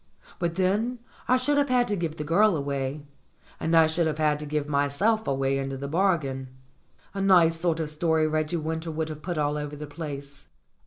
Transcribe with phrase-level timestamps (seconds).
[0.39, 0.97] But then
[1.27, 3.03] I should have had to give the girl away;
[3.59, 6.47] and I should have had to give myself away into the bargain.
[7.13, 10.47] A nice sort of story Reggie Winter would have put all over the place.